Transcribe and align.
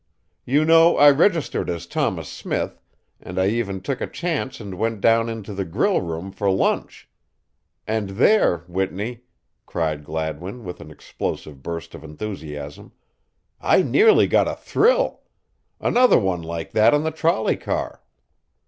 You 0.45 0.65
know 0.65 0.97
I 0.97 1.11
registered 1.11 1.69
as 1.69 1.85
Thomas 1.85 2.27
Smith 2.27 2.81
and 3.19 3.37
I 3.37 3.49
even 3.49 3.81
took 3.81 4.01
a 4.01 4.07
chance 4.07 4.59
and 4.59 4.79
went 4.79 4.99
down 4.99 5.29
into 5.29 5.53
the 5.53 5.63
grill 5.63 6.01
room 6.01 6.31
for 6.31 6.49
lunch. 6.49 7.07
And 7.85 8.09
there, 8.09 8.63
Whitney," 8.67 9.25
cried 9.67 10.03
Gladwin 10.03 10.63
with 10.63 10.81
an 10.81 10.89
explosive 10.89 11.61
burst 11.61 11.93
of 11.93 12.03
enthusiasm, 12.03 12.93
"I 13.61 13.83
nearly 13.83 14.25
got 14.25 14.47
a 14.47 14.55
thrill 14.55 15.21
another 15.79 16.17
one 16.17 16.41
like 16.41 16.71
that 16.71 16.95
on 16.95 17.03
the 17.03 17.11
trolley 17.11 17.55
car. 17.55 18.01